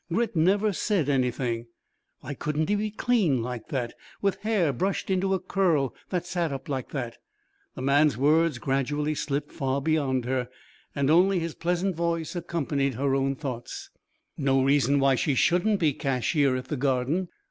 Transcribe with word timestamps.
Grit 0.11 0.35
never 0.35 0.73
said 0.73 1.09
anything. 1.09 1.67
Why 2.21 2.33
couldn't 2.33 2.69
he 2.69 2.75
been 2.75 2.89
clean 2.97 3.43
like 3.43 3.67
that, 3.67 3.93
with 4.19 4.41
hair 4.41 4.73
brushed 4.73 5.11
into 5.11 5.35
a 5.35 5.39
curl 5.39 5.93
that 6.09 6.25
sat 6.25 6.51
up 6.51 6.67
like 6.67 6.89
that?... 6.89 7.19
The 7.75 7.83
man's 7.83 8.17
words 8.17 8.57
gradually 8.57 9.13
slipped 9.13 9.51
far 9.51 9.79
beyond 9.79 10.25
her, 10.25 10.49
and 10.95 11.11
only 11.11 11.37
his 11.37 11.53
pleasant 11.53 11.95
voice 11.95 12.35
accompanied 12.35 12.95
her 12.95 13.13
own 13.13 13.35
thoughts. 13.35 13.91
No 14.39 14.63
reason 14.63 14.99
why 14.99 15.13
she 15.13 15.35
shouldn't 15.35 15.79
be 15.79 15.93
cashier 15.93 16.55
at 16.55 16.69
the 16.69 16.77
Garden. 16.77 17.27